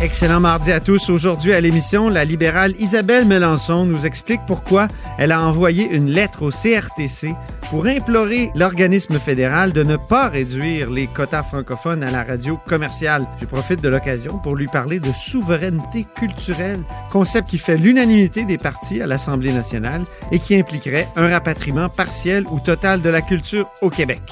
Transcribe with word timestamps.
Excellent 0.00 0.40
mardi 0.40 0.72
à 0.72 0.80
tous. 0.80 1.08
Aujourd'hui 1.08 1.54
à 1.54 1.60
l'émission, 1.60 2.08
la 2.08 2.24
libérale 2.24 2.72
Isabelle 2.78 3.24
Melançon 3.24 3.86
nous 3.86 4.04
explique 4.04 4.40
pourquoi 4.46 4.88
elle 5.18 5.32
a 5.32 5.40
envoyé 5.40 5.88
une 5.88 6.10
lettre 6.10 6.42
au 6.42 6.50
CRTC 6.50 7.34
pour 7.70 7.86
implorer 7.86 8.50
l'organisme 8.54 9.18
fédéral 9.18 9.72
de 9.72 9.82
ne 9.82 9.96
pas 9.96 10.28
réduire 10.28 10.90
les 10.90 11.06
quotas 11.06 11.44
francophones 11.44 12.02
à 12.02 12.10
la 12.10 12.24
radio 12.24 12.58
commerciale. 12.66 13.26
Je 13.40 13.46
profite 13.46 13.80
de 13.80 13.88
l'occasion 13.88 14.38
pour 14.38 14.56
lui 14.56 14.66
parler 14.66 15.00
de 15.00 15.12
souveraineté 15.12 16.06
culturelle, 16.14 16.82
concept 17.10 17.48
qui 17.48 17.58
fait 17.58 17.78
l'unanimité 17.78 18.44
des 18.44 18.58
partis 18.58 19.00
à 19.00 19.06
l'Assemblée 19.06 19.52
nationale 19.52 20.02
et 20.32 20.38
qui 20.38 20.56
impliquerait 20.56 21.08
un 21.16 21.28
rapatriement 21.28 21.88
partiel 21.88 22.44
ou 22.50 22.60
total 22.60 23.00
de 23.00 23.10
la 23.10 23.22
culture 23.22 23.70
au 23.80 23.90
Québec. 23.90 24.22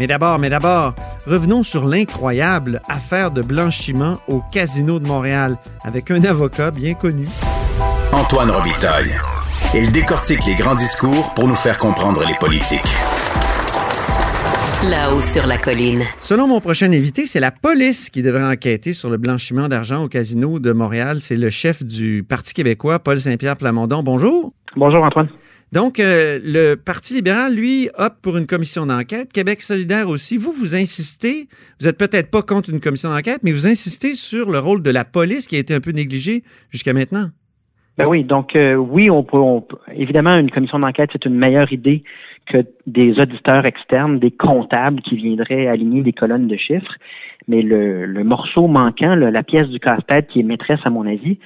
Mais 0.00 0.08
d'abord, 0.08 0.38
mais 0.40 0.50
d'abord, 0.50 0.94
revenons 1.26 1.62
sur 1.62 1.86
l'incroyable 1.86 2.80
affaire 2.88 3.30
de 3.30 3.42
blanchiment 3.42 4.18
au 4.28 4.42
Casino 4.52 4.98
de 4.98 5.06
Montréal 5.06 5.56
avec 5.82 6.10
un 6.10 6.22
avocat 6.24 6.70
bien 6.70 6.94
connu. 6.94 7.28
Antoine 8.12 8.50
Robitaille. 8.50 9.10
Il 9.74 9.90
décortique 9.90 10.44
les 10.46 10.54
grands 10.54 10.74
discours 10.74 11.32
pour 11.34 11.48
nous 11.48 11.54
faire 11.54 11.78
comprendre 11.78 12.24
les 12.26 12.34
politiques. 12.38 12.80
Là-haut 14.90 15.22
sur 15.22 15.46
la 15.46 15.56
colline. 15.56 16.02
Selon 16.20 16.46
mon 16.46 16.60
prochain 16.60 16.92
invité, 16.92 17.26
c'est 17.26 17.40
la 17.40 17.50
police 17.50 18.10
qui 18.10 18.22
devrait 18.22 18.44
enquêter 18.44 18.92
sur 18.92 19.08
le 19.08 19.16
blanchiment 19.16 19.68
d'argent 19.68 20.04
au 20.04 20.08
Casino 20.08 20.58
de 20.58 20.72
Montréal. 20.72 21.20
C'est 21.20 21.36
le 21.36 21.48
chef 21.48 21.82
du 21.82 22.22
Parti 22.22 22.52
québécois, 22.52 22.98
Paul 22.98 23.18
Saint-Pierre 23.18 23.56
Plamondon. 23.56 24.02
Bonjour. 24.02 24.52
Bonjour 24.76 25.02
Antoine. 25.02 25.28
Donc, 25.74 25.98
euh, 25.98 26.38
le 26.40 26.76
Parti 26.76 27.14
libéral, 27.14 27.52
lui, 27.52 27.88
opte 27.98 28.22
pour 28.22 28.36
une 28.36 28.46
commission 28.46 28.86
d'enquête. 28.86 29.32
Québec 29.32 29.60
solidaire 29.60 30.08
aussi. 30.08 30.36
Vous, 30.36 30.52
vous 30.52 30.76
insistez, 30.76 31.48
vous 31.80 31.88
êtes 31.88 31.98
peut-être 31.98 32.30
pas 32.30 32.42
contre 32.42 32.70
une 32.70 32.78
commission 32.78 33.08
d'enquête, 33.08 33.40
mais 33.42 33.50
vous 33.50 33.66
insistez 33.66 34.14
sur 34.14 34.52
le 34.52 34.60
rôle 34.60 34.84
de 34.84 34.90
la 34.90 35.04
police 35.04 35.48
qui 35.48 35.56
a 35.56 35.58
été 35.58 35.74
un 35.74 35.80
peu 35.80 35.90
négligé 35.90 36.44
jusqu'à 36.70 36.92
maintenant. 36.92 37.26
Ben 37.98 38.06
oui, 38.06 38.22
donc 38.22 38.54
euh, 38.54 38.76
oui, 38.76 39.10
on 39.10 39.24
peut, 39.24 39.38
évidemment 39.92 40.36
une 40.36 40.50
commission 40.50 40.78
d'enquête 40.78 41.10
c'est 41.12 41.24
une 41.26 41.34
meilleure 41.36 41.72
idée 41.72 42.04
que 42.46 42.58
des 42.86 43.18
auditeurs 43.18 43.66
externes, 43.66 44.20
des 44.20 44.30
comptables 44.30 45.00
qui 45.00 45.16
viendraient 45.16 45.66
aligner 45.66 46.02
des 46.02 46.12
colonnes 46.12 46.46
de 46.46 46.56
chiffres. 46.56 46.94
Mais 47.48 47.62
le, 47.62 48.22
morceau 48.22 48.68
manquant, 48.68 49.16
la 49.16 49.42
pièce 49.42 49.68
du 49.68 49.80
casse-tête 49.80 50.28
qui 50.28 50.40
est 50.40 50.44
maîtresse 50.44 50.80
à 50.84 50.90
mon 50.90 51.06
avis, 51.06 51.38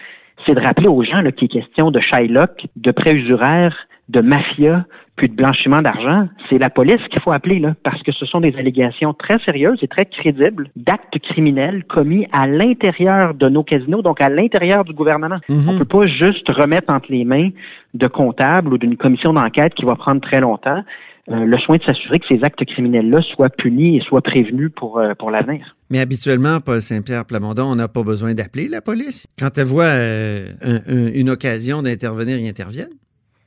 c'est 0.46 0.54
de 0.54 0.60
rappeler 0.60 0.88
aux 0.88 1.02
gens 1.02 1.22
qu'il 1.36 1.44
est 1.44 1.48
question 1.48 1.90
de 1.90 2.00
Shylock, 2.00 2.66
de 2.76 2.90
prêts 2.90 3.14
usuraires, 3.14 3.76
de 4.08 4.20
mafia, 4.20 4.84
puis 5.16 5.28
de 5.28 5.34
blanchiment 5.34 5.82
d'argent. 5.82 6.28
C'est 6.48 6.58
la 6.58 6.70
police 6.70 7.00
qu'il 7.10 7.20
faut 7.20 7.32
appeler 7.32 7.58
là, 7.58 7.74
parce 7.82 8.02
que 8.02 8.12
ce 8.12 8.24
sont 8.24 8.40
des 8.40 8.54
allégations 8.56 9.12
très 9.12 9.38
sérieuses 9.40 9.78
et 9.82 9.88
très 9.88 10.06
crédibles 10.06 10.70
d'actes 10.76 11.18
criminels 11.18 11.84
commis 11.84 12.26
à 12.32 12.46
l'intérieur 12.46 13.34
de 13.34 13.48
nos 13.48 13.64
casinos, 13.64 14.00
donc 14.00 14.20
à 14.20 14.28
l'intérieur 14.28 14.84
du 14.84 14.94
gouvernement. 14.94 15.38
Mhm. 15.48 15.68
On 15.68 15.78
peut 15.78 15.84
pas 15.84 16.06
juste 16.06 16.48
remettre 16.48 16.90
entre 16.92 17.10
les 17.10 17.24
mains 17.24 17.50
de 17.94 18.06
comptables 18.06 18.72
ou 18.72 18.78
d'une 18.78 18.96
commission 18.96 19.32
d'enquête 19.32 19.74
qui 19.74 19.84
va 19.84 19.96
prendre 19.96 20.20
très 20.20 20.40
longtemps 20.40 20.82
euh, 21.30 21.44
le 21.44 21.58
soin 21.58 21.76
de 21.76 21.82
s'assurer 21.82 22.18
que 22.20 22.26
ces 22.28 22.42
actes 22.42 22.64
criminels-là 22.64 23.20
soient 23.34 23.50
punis 23.50 23.98
et 23.98 24.00
soient 24.00 24.22
prévenus 24.22 24.70
pour, 24.74 24.98
euh, 24.98 25.14
pour 25.18 25.30
l'avenir. 25.30 25.76
Mais 25.90 26.00
habituellement, 26.00 26.60
Paul 26.64 26.80
Saint-Pierre 26.80 27.24
Plamondon, 27.26 27.64
on 27.64 27.74
n'a 27.76 27.88
pas 27.88 28.02
besoin 28.02 28.34
d'appeler 28.34 28.68
la 28.68 28.80
police. 28.80 29.26
Quand 29.38 29.56
elle 29.58 29.66
voit 29.66 29.84
euh, 29.84 30.46
un- 30.62 30.76
un- 30.88 31.12
une 31.12 31.30
occasion 31.30 31.82
d'intervenir, 31.82 32.38
ils 32.38 32.48
interviennent. 32.48 32.94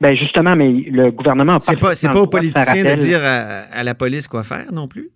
Ben 0.00 0.14
justement, 0.16 0.56
mais 0.56 0.68
le 0.70 1.10
gouvernement 1.12 1.54
a 1.56 1.60
C'est 1.60 1.78
pas, 1.78 1.94
c'est 1.94 2.08
pas 2.10 2.20
aux 2.20 2.26
de 2.26 2.30
politiciens 2.30 2.82
de 2.84 2.98
dire 2.98 3.20
à, 3.22 3.60
à 3.72 3.82
la 3.84 3.94
police 3.94 4.26
quoi 4.26 4.42
faire 4.42 4.72
non 4.72 4.88
plus? 4.88 5.08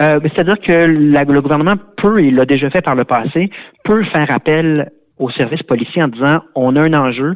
Euh, 0.00 0.18
ben, 0.20 0.30
C'est-à-dire 0.34 0.58
que 0.60 0.72
la- 0.72 1.24
le 1.24 1.40
gouvernement 1.40 1.74
peut, 1.96 2.22
il 2.22 2.34
l'a 2.34 2.44
déjà 2.46 2.68
fait 2.70 2.82
par 2.82 2.94
le 2.94 3.04
passé, 3.04 3.50
peut 3.84 4.04
faire 4.04 4.30
appel 4.30 4.90
aux 5.18 5.30
services 5.30 5.62
policiers 5.62 6.02
en 6.02 6.08
disant 6.08 6.40
on 6.54 6.76
a 6.76 6.80
un 6.82 6.92
enjeu 6.94 7.34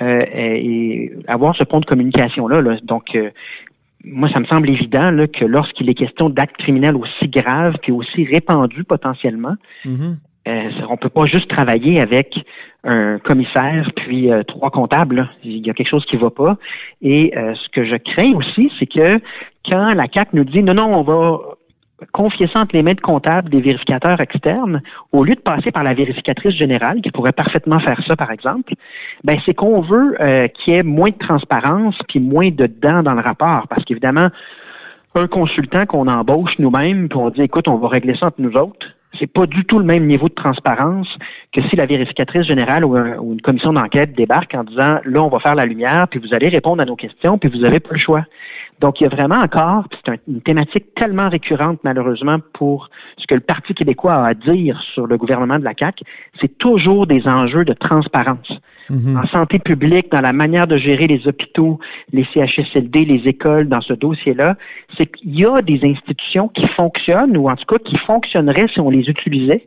euh, 0.00 0.20
et 0.32 1.12
avoir 1.28 1.54
ce 1.56 1.64
pont 1.64 1.80
de 1.80 1.86
communication-là. 1.86 2.60
là. 2.62 2.76
Donc, 2.82 3.04
euh, 3.14 3.30
moi, 4.04 4.28
ça 4.30 4.40
me 4.40 4.44
semble 4.46 4.68
évident 4.70 5.10
là, 5.10 5.26
que 5.26 5.44
lorsqu'il 5.44 5.88
est 5.88 5.94
question 5.94 6.28
d'actes 6.28 6.56
criminels 6.58 6.96
aussi 6.96 7.28
graves 7.28 7.76
puis 7.82 7.92
aussi 7.92 8.24
répandus 8.24 8.84
potentiellement, 8.84 9.54
Mhm. 9.84 10.18
euh, 10.48 10.70
on 10.90 10.96
peut 10.96 11.08
pas 11.08 11.24
juste 11.26 11.48
travailler 11.48 12.00
avec 12.00 12.34
un 12.84 13.18
commissaire 13.18 13.90
puis 13.96 14.30
euh, 14.30 14.42
trois 14.42 14.70
comptables. 14.70 15.16
là. 15.16 15.28
Il 15.42 15.66
y 15.66 15.70
a 15.70 15.72
quelque 15.74 15.88
chose 15.88 16.04
qui 16.04 16.16
va 16.16 16.30
pas. 16.30 16.58
Et 17.00 17.32
euh, 17.36 17.54
ce 17.54 17.68
que 17.70 17.84
je 17.84 17.96
crains 17.96 18.34
aussi, 18.34 18.70
c'est 18.78 18.86
que 18.86 19.20
quand 19.68 19.94
la 19.94 20.06
CAC 20.08 20.34
nous 20.34 20.44
dit 20.44 20.62
non, 20.62 20.74
non, 20.74 20.94
on 20.94 21.02
va 21.02 21.38
confier 22.12 22.48
ça 22.52 22.60
entre 22.60 22.74
les 22.74 22.82
mains 22.82 22.94
de 22.94 23.00
comptables 23.00 23.50
des 23.50 23.60
vérificateurs 23.60 24.20
externes, 24.20 24.82
au 25.12 25.24
lieu 25.24 25.34
de 25.34 25.40
passer 25.40 25.70
par 25.70 25.82
la 25.82 25.94
vérificatrice 25.94 26.54
générale, 26.54 27.00
qui 27.00 27.10
pourrait 27.10 27.32
parfaitement 27.32 27.80
faire 27.80 28.00
ça, 28.06 28.16
par 28.16 28.30
exemple, 28.30 28.74
ben 29.22 29.38
c'est 29.44 29.54
qu'on 29.54 29.80
veut 29.80 30.16
euh, 30.20 30.48
qu'il 30.48 30.74
y 30.74 30.76
ait 30.76 30.82
moins 30.82 31.10
de 31.10 31.18
transparence 31.18 31.96
puis 32.08 32.20
moins 32.20 32.50
de 32.50 32.66
dans 32.84 33.14
le 33.14 33.20
rapport, 33.20 33.66
parce 33.68 33.84
qu'évidemment, 33.84 34.28
un 35.14 35.26
consultant 35.26 35.86
qu'on 35.86 36.08
embauche 36.08 36.58
nous-mêmes, 36.58 37.08
puis 37.08 37.18
on 37.18 37.30
dit 37.30 37.42
écoute, 37.42 37.68
on 37.68 37.76
va 37.76 37.88
régler 37.88 38.16
ça 38.16 38.26
entre 38.26 38.40
nous 38.40 38.56
autres, 38.56 38.86
c'est 39.18 39.32
pas 39.32 39.46
du 39.46 39.64
tout 39.64 39.78
le 39.78 39.84
même 39.84 40.06
niveau 40.06 40.28
de 40.28 40.34
transparence 40.34 41.08
que 41.52 41.62
si 41.68 41.76
la 41.76 41.86
vérificatrice 41.86 42.46
générale 42.46 42.84
ou, 42.84 42.96
ou 42.96 43.32
une 43.32 43.40
commission 43.40 43.72
d'enquête 43.72 44.14
débarque 44.14 44.54
en 44.54 44.64
disant 44.64 44.98
là, 45.04 45.22
on 45.22 45.28
va 45.28 45.38
faire 45.38 45.54
la 45.54 45.66
lumière, 45.66 46.08
puis 46.08 46.18
vous 46.18 46.34
allez 46.34 46.48
répondre 46.48 46.82
à 46.82 46.84
nos 46.84 46.96
questions, 46.96 47.38
puis 47.38 47.48
vous 47.48 47.58
n'avez 47.58 47.80
pas 47.80 47.92
le 47.92 47.98
choix. 47.98 48.24
Donc, 48.80 49.00
il 49.00 49.04
y 49.04 49.06
a 49.06 49.08
vraiment 49.10 49.36
encore, 49.36 49.88
puis 49.88 49.98
c'est 50.04 50.12
un- 50.12 50.16
une 50.28 50.42
thématique 50.42 50.94
tellement 50.96 51.28
récurrente, 51.28 51.78
malheureusement, 51.84 52.38
pour 52.54 52.90
ce 53.18 53.26
que 53.26 53.34
le 53.34 53.40
Parti 53.40 53.72
québécois 53.72 54.14
a 54.14 54.26
à 54.28 54.34
dire 54.34 54.80
sur 54.92 55.06
le 55.06 55.16
gouvernement 55.16 55.58
de 55.58 55.64
la 55.64 55.72
CAQ, 55.78 56.04
c'est 56.40 56.58
toujours 56.58 57.06
des 57.06 57.26
enjeux 57.26 57.64
de 57.64 57.72
transparence 57.72 58.52
Mhm. 58.90 59.16
en 59.16 59.26
santé 59.28 59.58
publique, 59.58 60.10
dans 60.10 60.20
la 60.20 60.32
manière 60.32 60.66
de 60.66 60.76
gérer 60.76 61.06
les 61.06 61.26
hôpitaux, 61.26 61.78
les 62.12 62.26
CHSLD, 62.34 63.04
les 63.06 63.28
écoles, 63.28 63.68
dans 63.68 63.80
ce 63.80 63.94
dossier-là, 63.94 64.56
c'est 64.98 65.06
qu'il 65.06 65.38
y 65.38 65.44
a 65.46 65.62
des 65.62 65.80
institutions 65.84 66.48
qui 66.48 66.66
fonctionnent, 66.68 67.36
ou 67.36 67.48
en 67.48 67.56
tout 67.56 67.64
cas 67.66 67.78
qui 67.82 67.96
fonctionneraient 67.98 68.68
si 68.74 68.80
on 68.80 68.90
les 68.90 69.08
utilisait, 69.08 69.66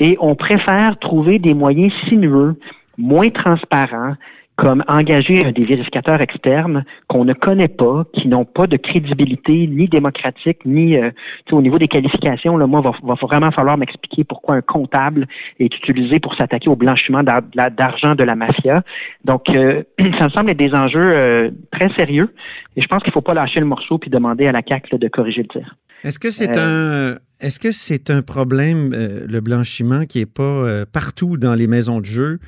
et 0.00 0.16
on 0.20 0.34
préfère 0.34 0.98
trouver 0.98 1.38
des 1.38 1.54
moyens 1.54 1.92
sinueux, 2.08 2.56
moins 2.98 3.30
transparents, 3.30 4.14
comme 4.56 4.84
engager 4.86 5.50
des 5.52 5.64
vérificateurs 5.64 6.20
externes 6.20 6.84
qu'on 7.08 7.24
ne 7.24 7.32
connaît 7.32 7.68
pas, 7.68 8.04
qui 8.12 8.28
n'ont 8.28 8.44
pas 8.44 8.66
de 8.66 8.76
crédibilité 8.76 9.66
ni 9.66 9.88
démocratique, 9.88 10.58
ni 10.66 10.96
euh, 10.96 11.10
au 11.50 11.62
niveau 11.62 11.78
des 11.78 11.88
qualifications. 11.88 12.56
Là, 12.58 12.66
moi, 12.66 12.82
va, 12.82 12.92
va 13.02 13.14
vraiment 13.14 13.50
falloir 13.50 13.78
m'expliquer 13.78 14.24
pourquoi 14.24 14.56
un 14.56 14.60
comptable 14.60 15.26
est 15.58 15.74
utilisé 15.74 16.20
pour 16.20 16.34
s'attaquer 16.34 16.68
au 16.68 16.76
blanchiment 16.76 17.22
d'argent 17.22 18.14
de 18.14 18.24
la 18.24 18.34
mafia. 18.34 18.82
Donc, 19.24 19.48
euh, 19.48 19.82
ça 20.18 20.24
me 20.24 20.30
semble 20.30 20.50
être 20.50 20.58
des 20.58 20.74
enjeux 20.74 21.00
euh, 21.00 21.50
très 21.70 21.88
sérieux. 21.94 22.34
Et 22.76 22.82
je 22.82 22.86
pense 22.88 23.02
qu'il 23.02 23.10
ne 23.10 23.14
faut 23.14 23.22
pas 23.22 23.34
lâcher 23.34 23.60
le 23.60 23.66
morceau 23.66 23.98
puis 23.98 24.10
demander 24.10 24.46
à 24.46 24.52
la 24.52 24.62
CAC 24.62 24.90
là, 24.92 24.98
de 24.98 25.08
corriger 25.08 25.42
le 25.42 25.48
tir. 25.48 25.76
Est-ce 26.04 26.18
que 26.18 26.30
c'est 26.30 26.58
un 26.58 27.16
est-ce 27.40 27.58
que 27.58 27.72
c'est 27.72 28.10
un 28.10 28.22
problème 28.22 28.90
le 28.92 29.40
blanchiment 29.40 30.04
qui 30.04 30.20
est 30.20 30.32
pas 30.32 30.84
partout 30.92 31.36
dans 31.36 31.54
les 31.54 31.66
maisons 31.66 31.98
de 31.98 32.04
jeu, 32.04 32.38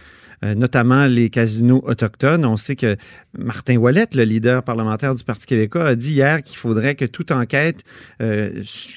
euh, 0.45 0.55
notamment 0.55 1.07
les 1.07 1.31
casinos 1.31 1.83
autochtones. 1.87 2.45
On 2.45 2.57
sait 2.57 2.77
que 2.77 2.97
Martin 3.39 3.77
Ouellette, 3.77 4.15
le 4.15 4.25
leader 4.25 4.63
parlementaire 4.63 5.15
du 5.15 5.25
Parti 5.25 5.47
québécois, 5.47 5.85
a 5.87 5.95
dit 5.95 6.13
hier 6.13 6.43
qu'il 6.43 6.57
faudrait 6.59 6.95
que 6.95 7.05
toute 7.07 7.31
enquête 7.31 7.83
euh, 8.21 8.51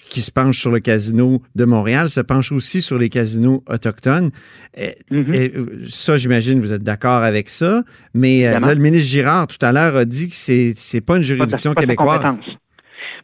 qui 0.10 0.22
se 0.22 0.32
penche 0.32 0.60
sur 0.60 0.72
le 0.72 0.80
casino 0.80 1.42
de 1.56 1.66
Montréal 1.66 2.10
se 2.10 2.20
penche 2.20 2.52
aussi 2.52 2.82
sur 2.82 2.98
les 2.98 3.10
casinos 3.10 3.64
autochtones. 3.70 4.32
Et, 4.76 4.96
Mhm. 5.10 5.34
et, 5.34 5.52
euh, 5.56 5.86
ça, 5.90 6.18
j'imagine, 6.18 6.60
vous 6.60 6.74
êtes 6.74 6.84
d'accord 6.84 7.24
avec 7.24 7.50
ça. 7.50 7.84
Mais 8.14 8.46
euh, 8.48 8.60
là, 8.60 8.74
le 8.76 8.82
ministre 8.82 9.08
Girard, 9.10 9.48
tout 9.48 9.64
à 9.66 9.72
l'heure, 9.72 9.96
a 9.96 10.06
dit 10.06 10.30
que 10.30 10.36
c'est 10.36 10.74
c'est 10.76 11.02
pas 11.02 11.14
une 11.14 11.20
Pas 11.20 11.22
de- 11.22 11.26
juridiction 11.26 11.74
pas 11.74 11.82
québécoise. 11.82 12.22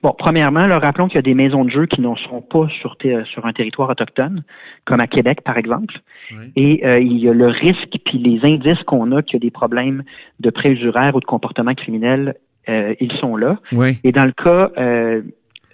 Bon, 0.04 0.14
premièrement, 0.18 0.68
là, 0.68 0.80
rappelons 0.80 1.08
qu'il 1.08 1.16
y 1.16 1.20
a 1.20 1.24
des 1.24 1.34
maisons 1.34 1.64
de 1.64 1.70
jeu 1.70 1.86
qui 1.86 2.02
ne 2.02 2.14
sont 2.16 2.42
pas 2.42 2.68
sur, 2.82 2.98
sur 3.26 3.46
un 3.46 3.54
territoire 3.54 3.90
autochtone, 3.90 4.44
comme 4.84 5.00
à 5.00 5.08
Québec, 5.08 5.42
par 5.46 5.58
exemple. 5.58 5.96
Oui. 6.32 6.52
Et 6.58 6.86
euh, 6.86 7.00
il 7.00 7.18
y 7.20 7.30
a 7.30 7.34
le 7.34 7.48
risque, 7.48 7.98
puis 8.06 8.18
les 8.18 8.40
indices 8.44 8.84
qu'on 8.84 9.14
a 9.14 9.22
qu'il 9.22 9.36
y 9.36 9.38
a 9.38 9.40
des 9.40 9.52
problèmes 9.52 10.04
de 10.42 10.50
préusuraire 10.50 11.16
ou 11.16 11.22
de 11.22 11.26
comportement 11.26 11.74
criminel, 11.74 12.36
euh, 12.68 12.94
ils 13.00 13.14
sont 13.14 13.38
là. 13.38 13.60
Oui. 13.72 13.98
Et 14.04 14.12
dans 14.12 14.26
le 14.26 14.34
cas 14.34 14.72
euh, 14.78 15.22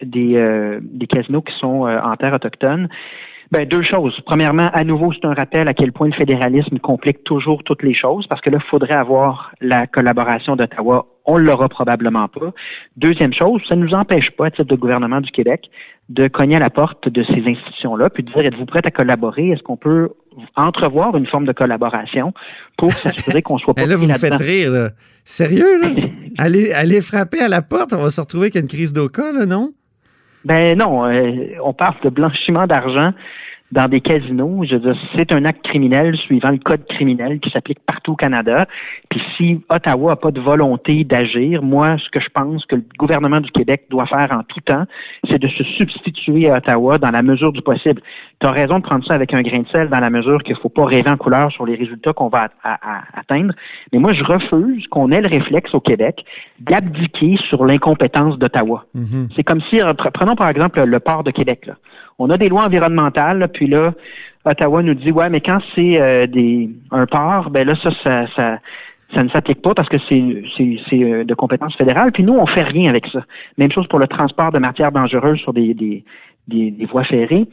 des, 0.03 0.35
euh, 0.35 0.79
des 0.81 1.07
casinos 1.07 1.41
qui 1.41 1.57
sont 1.57 1.87
euh, 1.87 1.99
en 1.99 2.15
terre 2.15 2.33
autochtone, 2.33 2.87
ben, 3.51 3.67
deux 3.67 3.81
choses. 3.81 4.15
Premièrement, 4.25 4.69
à 4.73 4.83
nouveau, 4.83 5.11
c'est 5.11 5.25
un 5.25 5.33
rappel 5.33 5.67
à 5.67 5.73
quel 5.73 5.91
point 5.91 6.07
le 6.07 6.13
fédéralisme 6.13 6.77
complique 6.77 7.23
toujours 7.23 7.63
toutes 7.63 7.81
les 7.81 7.95
choses, 7.95 8.27
parce 8.27 8.41
que 8.41 8.51
là, 8.51 8.59
il 8.63 8.69
faudrait 8.69 8.93
avoir 8.93 9.51
la 9.59 9.87
collaboration 9.87 10.55
d'Ottawa. 10.55 11.07
On 11.29 11.37
l'aura 11.37 11.69
probablement 11.69 12.27
pas. 12.27 12.51
Deuxième 12.97 13.33
chose, 13.33 13.61
ça 13.69 13.75
ne 13.75 13.85
nous 13.85 13.93
empêche 13.93 14.31
pas, 14.31 14.47
à 14.47 14.51
titre 14.51 14.63
de 14.63 14.75
gouvernement 14.75 15.21
du 15.21 15.31
Québec, 15.31 15.69
de 16.09 16.27
cogner 16.27 16.55
à 16.55 16.59
la 16.59 16.71
porte 16.71 17.07
de 17.07 17.23
ces 17.23 17.43
institutions-là, 17.45 18.09
puis 18.09 18.23
de 18.23 18.31
dire 18.31 18.45
êtes-vous 18.45 18.65
prête 18.65 18.87
à 18.87 18.91
collaborer? 18.91 19.51
Est-ce 19.51 19.61
qu'on 19.61 19.77
peut 19.77 20.09
entrevoir 20.55 21.15
une 21.17 21.27
forme 21.27 21.45
de 21.45 21.51
collaboration 21.51 22.33
pour 22.77 22.91
s'assurer 22.91 23.41
qu'on 23.41 23.57
soit 23.57 23.73
pas. 23.75 23.85
Là, 23.85 23.95
vous 23.95 24.07
me 24.07 24.13
faites 24.13 24.37
rire. 24.37 24.71
Là. 24.71 24.89
Sérieux, 25.23 25.81
là? 25.81 25.89
allez, 26.37 26.71
allez 26.71 27.01
frapper 27.01 27.41
à 27.41 27.47
la 27.47 27.61
porte, 27.61 27.93
on 27.93 28.01
va 28.01 28.09
se 28.09 28.21
retrouver 28.21 28.45
avec 28.45 28.55
une 28.55 28.67
crise 28.67 28.93
d'Oka, 28.93 29.31
là, 29.31 29.45
non? 29.45 29.71
Ben 30.45 30.77
non, 30.77 31.05
euh, 31.05 31.47
on 31.63 31.73
parle 31.73 31.95
de 32.03 32.09
blanchiment 32.09 32.65
d'argent 32.65 33.11
dans 33.71 33.87
des 33.87 34.01
casinos. 34.01 34.63
Je 34.63 34.75
veux 34.75 34.93
dire, 34.93 35.01
c'est 35.15 35.31
un 35.31 35.45
acte 35.45 35.63
criminel 35.63 36.15
suivant 36.17 36.49
le 36.49 36.57
code 36.57 36.85
criminel 36.87 37.39
qui 37.39 37.49
s'applique 37.51 37.79
partout 37.85 38.13
au 38.13 38.15
Canada. 38.15 38.67
Puis 39.09 39.21
si 39.37 39.61
Ottawa 39.69 40.11
n'a 40.11 40.15
pas 40.15 40.31
de 40.31 40.39
volonté 40.39 41.03
d'agir, 41.03 41.61
moi, 41.61 41.97
ce 41.97 42.09
que 42.09 42.19
je 42.19 42.29
pense 42.33 42.65
que 42.65 42.75
le 42.75 42.83
gouvernement 42.97 43.41
du 43.41 43.51
Québec 43.51 43.85
doit 43.89 44.07
faire 44.07 44.31
en 44.31 44.43
tout 44.43 44.61
temps, 44.61 44.85
c'est 45.29 45.39
de 45.39 45.47
se 45.47 45.63
substituer 45.63 46.49
à 46.49 46.57
Ottawa 46.57 46.97
dans 46.97 47.11
la 47.11 47.21
mesure 47.21 47.51
du 47.51 47.61
possible. 47.61 48.01
Tu 48.39 48.47
as 48.47 48.51
raison 48.51 48.79
de 48.79 48.83
prendre 48.83 49.05
ça 49.05 49.13
avec 49.13 49.33
un 49.33 49.41
grain 49.41 49.59
de 49.59 49.67
sel 49.67 49.89
dans 49.89 49.99
la 49.99 50.09
mesure 50.09 50.43
qu'il 50.43 50.55
ne 50.55 50.59
faut 50.59 50.69
pas 50.69 50.85
rêver 50.85 51.09
en 51.09 51.17
couleur 51.17 51.51
sur 51.51 51.65
les 51.65 51.75
résultats 51.75 52.13
qu'on 52.13 52.29
va 52.29 52.49
atteindre. 53.15 53.53
Mais 53.93 53.99
moi, 53.99 54.13
je 54.13 54.23
refuse 54.23 54.87
qu'on 54.87 55.11
ait 55.11 55.21
le 55.21 55.27
réflexe 55.27 55.73
au 55.73 55.79
Québec 55.79 56.23
d'abdiquer 56.59 57.37
sur 57.49 57.65
l'incompétence 57.65 58.37
d'Ottawa. 58.39 58.85
Mm-hmm. 58.95 59.27
C'est 59.35 59.43
comme 59.43 59.61
si, 59.69 59.79
prenons 60.13 60.35
par 60.35 60.49
exemple 60.49 60.81
le 60.81 60.99
port 60.99 61.23
de 61.23 61.31
Québec. 61.31 61.65
Là 61.67 61.75
on 62.19 62.29
a 62.29 62.37
des 62.37 62.49
lois 62.49 62.65
environnementales, 62.65 63.47
puis 63.53 63.67
là, 63.67 63.93
Ottawa 64.45 64.83
nous 64.83 64.93
dit 64.93 65.11
ouais, 65.11 65.29
mais 65.29 65.41
quand 65.41 65.59
c'est 65.73 65.99
euh, 65.99 66.27
des 66.27 66.69
un 66.91 67.05
port, 67.05 67.49
ben 67.49 67.67
là 67.67 67.75
ça 67.81 67.89
ça 68.03 68.59
ça, 69.13 69.23
ne 69.23 69.29
s'applique 69.29 69.61
pas 69.61 69.73
parce 69.73 69.89
que 69.89 69.97
c'est 70.07 70.43
c'est 70.57 71.03
euh, 71.03 71.23
de 71.23 71.33
compétence 71.33 71.75
fédérale. 71.75 72.11
Puis 72.11 72.23
nous, 72.23 72.35
on 72.35 72.45
fait 72.45 72.63
rien 72.63 72.89
avec 72.89 73.07
ça. 73.07 73.21
Même 73.57 73.71
chose 73.71 73.87
pour 73.87 73.99
le 73.99 74.07
transport 74.07 74.51
de 74.51 74.59
matières 74.59 74.91
dangereuses 74.91 75.39
sur 75.39 75.51
des, 75.51 75.73
des, 75.73 76.03
des, 76.47 76.85
voies 76.85 77.03
ferrées. 77.03 77.47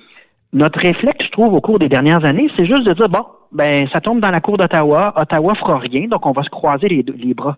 Notre 0.52 0.78
réflexe, 0.78 1.24
je 1.24 1.30
trouve, 1.30 1.54
au 1.54 1.60
cours 1.60 1.78
des 1.78 1.88
dernières 1.88 2.24
années, 2.24 2.48
c'est 2.56 2.66
juste 2.66 2.84
de 2.84 2.92
dire 2.92 3.08
bon, 3.08 3.24
ben 3.52 3.88
ça 3.88 4.00
tombe 4.00 4.20
dans 4.20 4.30
la 4.30 4.40
cour 4.40 4.58
d'Ottawa, 4.58 5.14
Ottawa 5.16 5.54
fera 5.54 5.78
rien, 5.78 6.08
donc 6.08 6.24
on 6.26 6.32
va 6.32 6.42
se 6.42 6.50
croiser 6.50 6.88
les, 6.88 7.02
les 7.02 7.34
bras. 7.34 7.56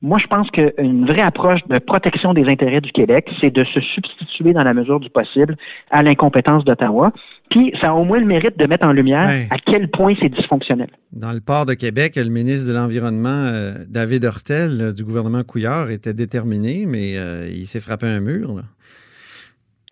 Moi, 0.00 0.18
je 0.22 0.28
pense 0.28 0.48
qu'une 0.50 1.06
vraie 1.06 1.22
approche 1.22 1.60
de 1.68 1.78
protection 1.78 2.32
des 2.32 2.44
intérêts 2.44 2.80
du 2.80 2.92
Québec, 2.92 3.28
c'est 3.40 3.50
de 3.50 3.64
se 3.64 3.80
substituer 3.80 4.52
dans 4.52 4.62
la 4.62 4.72
mesure 4.72 5.00
du 5.00 5.10
possible 5.10 5.56
à 5.90 6.04
l'incompétence 6.04 6.64
d'Ottawa. 6.64 7.12
Puis, 7.50 7.72
ça 7.80 7.88
a 7.88 7.94
au 7.94 8.04
moins 8.04 8.20
le 8.20 8.26
mérite 8.26 8.56
de 8.58 8.66
mettre 8.66 8.86
en 8.86 8.92
lumière 8.92 9.28
à 9.50 9.56
quel 9.58 9.90
point 9.90 10.14
c'est 10.20 10.28
dysfonctionnel. 10.28 10.88
Dans 11.12 11.32
le 11.32 11.40
port 11.40 11.66
de 11.66 11.74
Québec, 11.74 12.14
le 12.16 12.28
ministre 12.28 12.68
de 12.68 12.74
l'Environnement, 12.74 13.46
euh, 13.46 13.72
David 13.88 14.24
Hurtel, 14.24 14.92
du 14.94 15.02
gouvernement 15.02 15.42
Couillard, 15.42 15.90
était 15.90 16.14
déterminé, 16.14 16.84
mais 16.86 17.16
euh, 17.16 17.48
il 17.50 17.66
s'est 17.66 17.80
frappé 17.80 18.06
un 18.06 18.20
mur. 18.20 18.62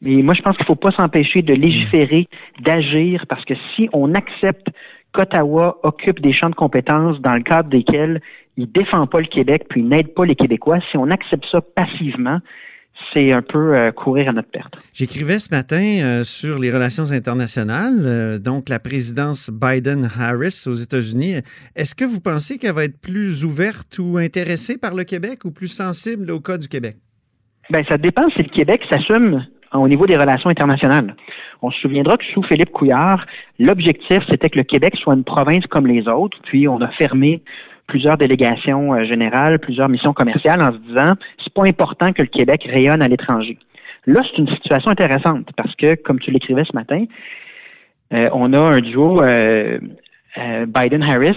Mais 0.02 0.22
moi, 0.22 0.34
je 0.34 0.43
pense 0.43 0.56
qu'il 0.56 0.64
ne 0.64 0.69
faut 0.69 0.76
pas 0.76 0.93
s'empêcher 0.93 1.43
de 1.43 1.54
légiférer, 1.54 2.28
d'agir, 2.60 3.25
parce 3.28 3.44
que 3.44 3.54
si 3.75 3.88
on 3.93 4.14
accepte 4.14 4.69
qu'Ottawa 5.12 5.78
occupe 5.82 6.20
des 6.20 6.32
champs 6.32 6.50
de 6.50 6.54
compétences 6.54 7.20
dans 7.20 7.34
le 7.34 7.43
cadre 7.43 7.70
desquels 7.70 8.20
il 8.56 8.70
défend 8.70 9.06
pas 9.06 9.20
le 9.20 9.26
Québec 9.26 9.66
puis 9.69 9.81
il 9.81 9.88
n'aide 9.88 10.14
pas 10.14 10.25
les 10.25 10.34
Québécois, 10.34 10.78
si 10.90 10.96
on 10.96 11.10
accepte 11.10 11.44
ça 11.50 11.60
passivement, 11.60 12.40
c'est 13.12 13.32
un 13.32 13.43
peu 13.43 13.76
euh, 13.76 13.93
courir 13.93 14.31
à 14.31 14.32
notre 14.32 14.50
perte. 14.50 14.75
J'écrivais 14.94 15.38
ce 15.38 15.54
matin 15.54 15.82
euh, 15.82 16.25
sur 16.25 16.58
les 16.58 16.70
relations 16.70 17.12
internationales, 17.12 18.00
euh, 18.04 18.38
donc 18.38 18.69
la 18.69 18.78
présidence 18.78 19.50
Biden-Harris 19.50 20.64
aux 20.66 20.75
États-Unis. 20.75 21.34
Est-ce 21.76 21.94
que 21.94 22.04
vous 22.04 22.20
pensez 22.20 22.58
qu'elle 22.58 22.75
va 22.75 22.84
être 22.84 23.00
plus 23.00 23.44
ouverte 23.44 23.98
ou 23.98 24.16
intéressée 24.16 24.78
par 24.78 24.94
le 24.94 25.04
Québec 25.04 25.44
ou 25.44 25.52
plus 25.52 25.69
sensible 25.69 26.31
au 26.31 26.40
cas 26.40 26.56
du 26.56 26.69
Québec? 26.69 26.96
Bien, 27.70 27.82
ça 27.84 27.98
dépend 27.98 28.28
si 28.31 28.43
le 28.43 28.48
Québec 28.48 28.82
s'assume 28.88 29.44
au 29.78 29.88
niveau 29.88 30.06
des 30.06 30.17
relations 30.17 30.50
internationales. 30.50 31.14
On 31.62 31.70
se 31.70 31.81
souviendra 31.81 32.17
que 32.17 32.25
sous 32.25 32.43
Philippe 32.43 32.70
Couillard, 32.70 33.26
l'objectif, 33.58 34.23
c'était 34.28 34.50
que 34.50 34.58
le 34.58 34.64
Québec 34.64 34.94
soit 34.96 35.14
une 35.14 35.25
province 35.25 35.67
comme 35.67 35.87
les 35.87 36.08
autres, 36.08 36.38
puis 36.44 36.69
on 36.69 36.81
a 36.81 36.88
fermé 36.88 37.43
plusieurs 37.87 38.17
délégations 38.17 38.94
euh, 38.94 39.05
générales, 39.05 39.58
plusieurs 39.58 39.88
missions 39.88 40.12
commerciales 40.12 40.61
en 40.61 40.73
se 40.73 40.78
disant 40.78 41.14
c'est 41.43 41.52
pas 41.52 41.64
important 41.64 42.12
que 42.12 42.23
le 42.23 42.28
Québec 42.28 42.67
rayonne 42.70 43.02
à 43.02 43.08
l'étranger. 43.08 43.58
Là, 44.06 44.23
c'est 44.23 44.38
une 44.38 44.49
situation 44.49 44.90
intéressante 44.90 45.49
parce 45.56 45.75
que, 45.75 45.94
comme 45.96 46.20
tu 46.20 46.31
l'écrivais 46.31 46.64
ce 46.64 46.75
matin, 46.75 47.05
euh, 48.12 48.29
on 48.32 48.52
a 48.52 48.58
un 48.58 48.81
duo 48.81 49.20
euh, 49.20 49.79
Biden-Harris 50.36 51.36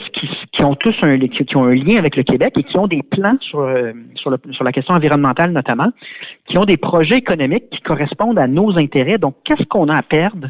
qui, 0.52 0.64
ont 0.64 0.76
tous 0.76 0.96
un, 1.02 1.18
qui, 1.20 1.56
ont 1.56 1.64
un 1.64 1.76
lien 1.76 1.98
avec 1.98 2.16
le 2.16 2.24
Québec 2.24 2.54
et 2.58 2.64
qui 2.64 2.78
ont 2.78 2.88
des 2.88 3.02
plans 3.02 3.38
sur, 3.40 3.66
sur, 4.16 4.36
sur 4.52 4.64
la 4.64 4.72
question 4.72 4.94
environnementale 4.94 5.52
notamment, 5.52 5.90
qui 6.48 6.58
ont 6.58 6.66
des 6.66 6.78
projets 6.78 7.18
économiques 7.18 7.70
qui 7.72 7.82
correspondent 7.82 8.40
à 8.40 8.48
nos 8.48 8.78
intérêts. 8.78 9.18
Donc, 9.18 9.36
qu'est-ce 9.46 9.64
qu'on 9.66 9.88
a 9.88 9.98
à 9.98 10.04
perdre 10.04 10.50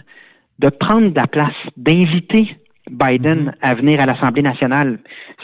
de 0.59 0.69
prendre 0.69 1.09
de 1.09 1.15
la 1.15 1.27
place, 1.27 1.55
d'inviter 1.77 2.55
Biden 2.89 3.43
mhm. 3.43 3.51
à 3.61 3.75
venir 3.75 4.01
à 4.01 4.05
l'Assemblée 4.05 4.41
nationale? 4.41 4.99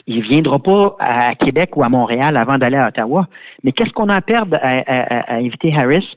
Il 0.08 0.22
viendra 0.22 0.60
pas 0.60 0.96
à 1.00 1.36
Québec 1.36 1.78
ou 1.78 1.84
à 1.84 1.90
Montréal 1.90 2.38
avant 2.38 2.58
d'aller 2.58 2.78
à 2.78 2.88
Ottawa. 2.88 3.28
Mais 3.64 3.72
qu'est-ce 3.72 3.92
qu'on 3.92 4.10
a 4.10 4.16
à 4.16 4.22
perdre 4.22 4.58
à 4.62 5.36
inviter 5.36 5.74
Harris 5.76 6.08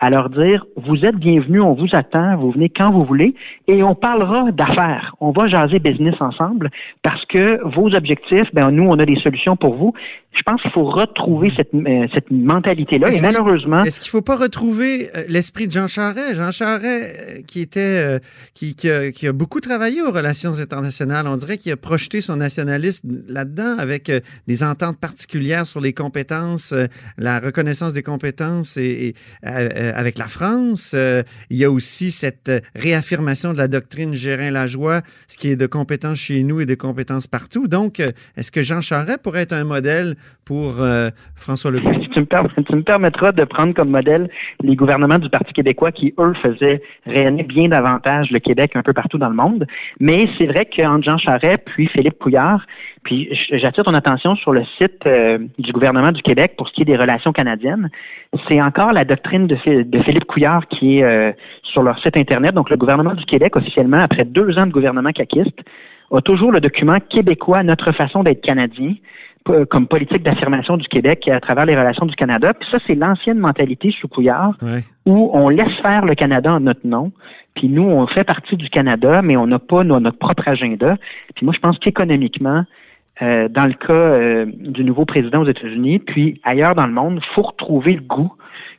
à 0.00 0.10
leur 0.10 0.30
dire 0.30 0.64
vous 0.76 1.04
êtes 1.04 1.16
bienvenus, 1.16 1.62
on 1.62 1.74
vous 1.74 1.88
attend, 1.92 2.36
vous 2.36 2.50
venez 2.52 2.68
quand 2.68 2.90
vous 2.90 3.04
voulez 3.04 3.34
et 3.66 3.82
on 3.82 3.94
parlera 3.94 4.50
d'affaires. 4.52 5.14
On 5.20 5.30
va 5.30 5.48
jaser 5.48 5.78
business 5.78 6.14
ensemble 6.20 6.70
parce 7.02 7.24
que 7.26 7.60
vos 7.74 7.94
objectifs, 7.94 8.52
ben 8.52 8.70
nous 8.70 8.84
on 8.84 8.98
a 8.98 9.06
des 9.06 9.16
solutions 9.16 9.56
pour 9.56 9.74
vous. 9.74 9.92
Je 10.38 10.42
pense 10.42 10.62
qu'il 10.62 10.70
faut 10.70 10.84
retrouver 10.84 11.50
cette, 11.56 11.74
euh, 11.74 12.06
cette 12.14 12.30
mentalité-là 12.30 13.10
et 13.10 13.20
malheureusement. 13.20 13.82
Est-ce 13.82 13.98
qu'il 13.98 14.08
ne 14.08 14.20
faut 14.20 14.24
pas 14.24 14.36
retrouver 14.36 15.08
euh, 15.16 15.24
l'esprit 15.28 15.66
de 15.66 15.72
Jean 15.72 15.88
Charest, 15.88 16.36
Jean 16.36 16.52
Charest 16.52 16.84
euh, 16.84 17.42
qui 17.46 17.60
était 17.60 18.20
qui, 18.54 18.76
qui, 18.76 18.90
a, 18.90 19.10
qui, 19.10 19.26
a, 19.26 19.32
beaucoup 19.32 19.60
travaillé 19.60 20.02
aux 20.02 20.12
relations 20.12 20.58
internationales. 20.60 21.26
On 21.26 21.36
dirait 21.36 21.56
qu'il 21.56 21.72
a 21.72 21.76
projeté 21.76 22.20
son 22.20 22.36
nationalisme 22.36 23.24
là-dedans 23.26 23.76
avec 23.78 24.12
des 24.46 24.62
ententes 24.62 25.00
particulières 25.00 25.66
sur 25.66 25.80
les 25.80 25.92
compétences, 25.92 26.74
la 27.16 27.40
reconnaissance 27.40 27.94
des 27.94 28.02
compétences 28.02 28.76
et, 28.76 29.14
et 29.42 29.87
euh, 29.88 29.92
avec 29.94 30.18
la 30.18 30.26
France. 30.26 30.94
Euh, 30.94 31.22
il 31.50 31.58
y 31.58 31.64
a 31.64 31.70
aussi 31.70 32.10
cette 32.10 32.50
réaffirmation 32.74 33.52
de 33.52 33.58
la 33.58 33.68
doctrine 33.68 34.14
Gérin-Lajoie, 34.14 35.00
ce 35.26 35.38
qui 35.38 35.50
est 35.50 35.56
de 35.56 35.66
compétences 35.66 36.18
chez 36.18 36.42
nous 36.42 36.60
et 36.60 36.66
de 36.66 36.74
compétences 36.74 37.26
partout. 37.26 37.68
Donc, 37.68 38.00
euh, 38.00 38.08
est-ce 38.36 38.50
que 38.50 38.62
Jean 38.62 38.80
Charest 38.80 39.22
pourrait 39.22 39.42
être 39.42 39.52
un 39.52 39.64
modèle 39.64 40.14
pour 40.44 40.76
François 41.34 41.70
Legault? 41.70 41.90
Tu 42.14 42.20
me, 42.20 42.62
tu 42.62 42.76
me 42.76 42.82
permettras 42.82 43.32
de 43.32 43.44
prendre 43.44 43.74
comme 43.74 43.90
modèle 43.90 44.30
les 44.62 44.76
gouvernements 44.76 45.18
du 45.18 45.28
Parti 45.28 45.52
québécois 45.52 45.92
qui, 45.92 46.14
eux, 46.18 46.32
faisaient 46.42 46.80
rayonner 47.06 47.42
bien 47.42 47.68
davantage 47.68 48.30
le 48.30 48.38
Québec 48.38 48.72
un 48.74 48.82
peu 48.82 48.92
partout 48.92 49.18
dans 49.18 49.28
le 49.28 49.34
monde. 49.34 49.66
Mais 50.00 50.28
c'est 50.38 50.46
vrai 50.46 50.66
qu'entre 50.66 51.04
Jean 51.04 51.18
Charest 51.18 51.62
puis 51.66 51.86
Philippe 51.88 52.18
Couillard, 52.18 52.64
puis 53.04 53.28
j'attire 53.52 53.84
ton 53.84 53.94
attention 53.94 54.36
sur 54.36 54.52
le 54.52 54.64
site 54.76 55.06
euh, 55.06 55.38
du 55.58 55.72
gouvernement 55.72 56.12
du 56.12 56.22
Québec 56.22 56.54
pour 56.56 56.68
ce 56.68 56.74
qui 56.74 56.82
est 56.82 56.84
des 56.84 56.96
relations 56.96 57.32
canadiennes. 57.32 57.90
C'est 58.48 58.60
encore 58.60 58.92
la 58.92 59.04
doctrine 59.04 59.46
de, 59.46 59.56
Philippe 60.04 60.24
Couillard 60.24 60.66
qui 60.68 60.98
est 60.98 61.02
euh, 61.02 61.32
sur 61.62 61.82
leur 61.82 61.98
site 62.00 62.16
Internet. 62.16 62.54
Donc 62.54 62.70
le 62.70 62.76
gouvernement 62.76 63.14
du 63.14 63.24
Québec, 63.24 63.56
officiellement, 63.56 63.98
après 63.98 64.24
deux 64.24 64.58
ans 64.58 64.66
de 64.66 64.72
gouvernement 64.72 65.12
caquiste, 65.12 65.58
a 66.10 66.20
toujours 66.20 66.52
le 66.52 66.60
document 66.60 66.98
québécois, 67.00 67.62
notre 67.62 67.92
façon 67.92 68.22
d'être 68.22 68.40
canadien, 68.40 68.94
comme 69.70 69.86
politique 69.86 70.22
d'affirmation 70.22 70.76
du 70.76 70.86
Québec 70.88 71.26
à 71.28 71.40
travers 71.40 71.64
les 71.64 71.76
relations 71.76 72.04
du 72.04 72.14
Canada. 72.14 72.52
Puis 72.52 72.68
ça, 72.70 72.78
c'est 72.86 72.94
l'ancienne 72.94 73.38
mentalité 73.38 73.90
sous 73.98 74.08
Couillard, 74.08 74.52
où 75.06 75.30
on 75.32 75.48
laisse 75.48 75.74
faire 75.80 76.04
le 76.04 76.14
Canada 76.14 76.52
en 76.52 76.60
notre 76.60 76.86
nom. 76.86 77.12
Puis 77.54 77.68
nous, 77.68 77.82
on 77.82 78.06
fait 78.06 78.24
partie 78.24 78.56
du 78.56 78.68
Canada, 78.68 79.22
mais 79.22 79.36
on 79.36 79.46
n'a 79.46 79.58
pas 79.58 79.84
notre 79.84 80.18
propre 80.18 80.46
agenda. 80.46 80.96
Puis 81.34 81.44
moi, 81.46 81.54
je 81.54 81.60
pense 81.60 81.78
qu'économiquement, 81.78 82.64
euh, 83.20 83.48
dans 83.48 83.66
le 83.66 83.72
cas 83.72 83.92
euh, 83.92 84.46
du 84.46 84.84
nouveau 84.84 85.04
président 85.04 85.42
aux 85.42 85.48
États-Unis, 85.48 85.98
puis 85.98 86.40
ailleurs 86.44 86.76
dans 86.76 86.86
le 86.86 86.92
monde, 86.92 87.20
il 87.20 87.34
faut 87.34 87.42
retrouver 87.42 87.94
le 87.94 88.02
goût 88.02 88.32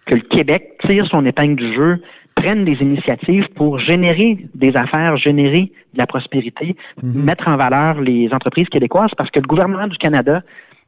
que 0.09 0.15
le 0.15 0.21
Québec 0.21 0.73
tire 0.87 1.07
son 1.07 1.25
épingle 1.25 1.55
du 1.55 1.73
jeu, 1.75 2.01
prenne 2.35 2.65
des 2.65 2.77
initiatives 2.81 3.47
pour 3.55 3.79
générer 3.79 4.47
des 4.55 4.75
affaires, 4.75 5.17
générer 5.17 5.71
de 5.93 5.97
la 5.97 6.07
prospérité, 6.07 6.75
mhm. 7.03 7.23
mettre 7.23 7.47
en 7.47 7.57
valeur 7.57 8.01
les 8.01 8.29
entreprises 8.31 8.67
québécoises, 8.69 9.11
parce 9.17 9.29
que 9.29 9.39
le 9.39 9.47
gouvernement 9.47 9.87
du 9.87 9.97
Canada 9.97 10.41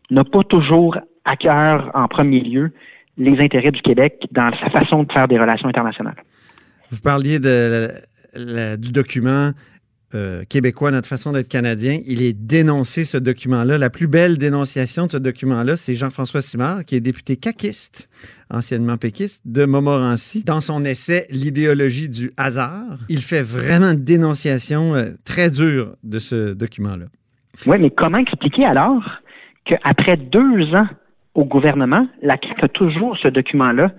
n'a 0.09 0.23
pas 0.23 0.43
toujours 0.43 0.97
à 1.25 1.35
cœur 1.35 1.91
en 1.93 2.07
premier 2.07 2.39
lieu 2.39 2.71
les 3.17 3.39
intérêts 3.39 3.71
du 3.71 3.81
Québec 3.81 4.27
dans 4.31 4.51
sa 4.59 4.69
façon 4.71 5.03
de 5.03 5.11
faire 5.11 5.27
des 5.27 5.37
relations 5.37 5.67
internationales. 5.67 6.23
Vous 6.89 7.01
parliez 7.01 7.39
de, 7.39 7.91
du 8.77 8.91
document 8.91 9.51
euh, 10.13 10.43
québécois, 10.49 10.91
notre 10.91 11.07
façon 11.07 11.31
d'être 11.31 11.47
canadien, 11.47 11.99
il 12.05 12.21
est 12.21 12.33
dénoncé 12.33 13.05
ce 13.05 13.17
document-là. 13.17 13.77
La 13.77 13.89
plus 13.89 14.07
belle 14.07 14.37
dénonciation 14.37 15.05
de 15.05 15.11
ce 15.11 15.17
document-là, 15.17 15.77
c'est 15.77 15.95
Jean-François 15.95 16.41
Simard, 16.41 16.83
qui 16.85 16.95
est 16.95 16.99
député 16.99 17.37
caquiste, 17.37 18.09
anciennement 18.49 18.97
péquiste, 18.97 19.41
de 19.45 19.65
Montmorency. 19.65 20.43
Dans 20.43 20.61
son 20.61 20.83
essai 20.83 21.27
L'idéologie 21.29 22.09
du 22.09 22.31
hasard, 22.37 22.97
il 23.09 23.21
fait 23.21 23.41
vraiment 23.41 23.91
une 23.91 24.03
dénonciation 24.03 24.95
euh, 24.95 25.11
très 25.25 25.49
dure 25.49 25.95
de 26.03 26.19
ce 26.19 26.53
document-là. 26.53 27.05
Oui, 27.67 27.77
mais 27.79 27.89
comment 27.89 28.17
expliquer 28.17 28.65
alors 28.65 29.03
qu'après 29.65 30.17
deux 30.17 30.73
ans 30.73 30.87
au 31.35 31.45
gouvernement, 31.45 32.07
la 32.21 32.35
CAQ 32.35 32.65
a 32.65 32.67
toujours 32.67 33.17
ce 33.17 33.27
document-là 33.27 33.91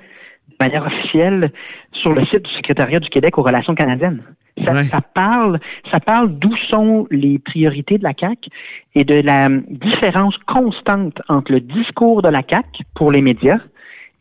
manière 0.65 0.87
officielle 0.87 1.53
sur 2.01 2.13
le 2.13 2.25
site 2.27 2.43
du 2.49 2.53
secrétariat 2.61 3.01
du 3.01 3.09
Québec 3.09 3.39
aux 3.39 3.43
relations 3.51 3.75
canadiennes. 3.75 4.23
Ça, 4.65 4.73
Ouais. 4.73 4.85
ça 4.85 5.01
parle, 5.01 5.59
ça 5.91 5.99
parle 5.99 6.29
d'où 6.41 6.55
sont 6.69 7.07
les 7.11 7.39
priorités 7.39 7.97
de 7.99 8.05
la 8.05 8.13
CAQ 8.19 8.51
et 8.95 9.05
de 9.05 9.19
la 9.33 9.49
différence 9.87 10.37
constante 10.47 11.17
entre 11.29 11.53
le 11.53 11.61
discours 11.61 12.21
de 12.23 12.29
la 12.29 12.43
CAQ 12.49 12.85
pour 12.95 13.11
les 13.11 13.23
médias 13.23 13.61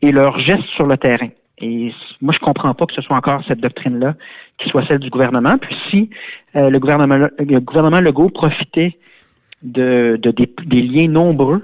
et 0.00 0.10
leurs 0.10 0.38
gestes 0.38 0.70
sur 0.76 0.86
le 0.86 0.96
terrain. 0.96 1.28
Et 1.58 1.92
moi, 2.20 2.32
je 2.36 2.40
comprends 2.40 2.74
pas 2.74 2.86
que 2.86 2.94
ce 2.94 3.02
soit 3.02 3.16
encore 3.16 3.42
cette 3.46 3.60
doctrine-là 3.60 4.14
qui 4.58 4.68
soit 4.70 4.84
celle 4.86 4.98
du 5.00 5.10
gouvernement. 5.10 5.58
Puis 5.58 5.76
si 5.90 6.10
euh, 6.56 6.70
le 6.70 6.78
gouvernement 6.80 7.28
le 7.38 7.60
gouvernement 7.60 8.00
Legault 8.00 8.30
profitait 8.30 8.96
de, 9.62 10.18
de 10.20 10.30
des, 10.32 10.48
des 10.66 10.82
liens 10.82 11.08
nombreux 11.08 11.62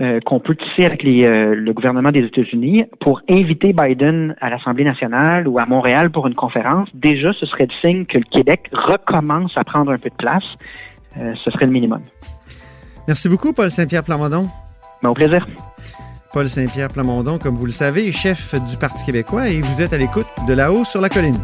euh, 0.00 0.20
qu'on 0.20 0.38
peut 0.38 0.54
tisser 0.54 0.84
avec 0.84 1.02
les, 1.02 1.24
euh, 1.24 1.56
le 1.56 1.72
gouvernement 1.72 2.12
des 2.12 2.20
États-Unis 2.20 2.84
pour 3.00 3.20
inviter 3.28 3.72
Biden 3.72 4.36
à 4.40 4.48
l'Assemblée 4.48 4.84
nationale 4.84 5.48
ou 5.48 5.58
à 5.58 5.66
Montréal 5.66 6.10
pour 6.10 6.28
une 6.28 6.36
conférence, 6.36 6.88
déjà, 6.94 7.32
ce 7.32 7.46
serait 7.46 7.66
le 7.66 7.74
signe 7.80 8.06
que 8.06 8.18
le 8.18 8.24
Québec 8.30 8.70
recommence 8.72 9.50
à 9.56 9.64
prendre 9.64 9.90
un 9.90 9.98
peu 9.98 10.08
de 10.08 10.14
place. 10.14 10.44
Euh, 11.18 11.32
ce 11.44 11.50
serait 11.50 11.66
le 11.66 11.72
minimum. 11.72 12.00
Merci 13.08 13.28
beaucoup, 13.28 13.52
Paul 13.52 13.72
Saint-Pierre 13.72 14.04
Plamondon. 14.04 14.46
Mais 15.02 15.08
au 15.08 15.14
plaisir. 15.14 15.46
Paul 16.32 16.48
Saint-Pierre 16.48 16.90
Plamondon, 16.90 17.38
comme 17.38 17.54
vous 17.54 17.66
le 17.66 17.72
savez, 17.72 18.06
est 18.06 18.12
chef 18.12 18.54
du 18.70 18.76
Parti 18.76 19.04
québécois 19.04 19.48
et 19.48 19.60
vous 19.60 19.82
êtes 19.82 19.92
à 19.92 19.98
l'écoute 19.98 20.28
de 20.46 20.54
là-haut 20.54 20.84
sur 20.84 21.00
la 21.00 21.08
colline. 21.08 21.38